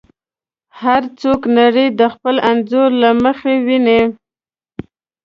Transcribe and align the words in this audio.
هر 0.81 1.01
څوک 1.21 1.41
نړۍ 1.57 1.87
د 1.99 2.01
خپل 2.13 2.35
انځور 2.49 2.89
له 3.01 3.09
مخې 3.23 3.53
ویني. 3.65 4.01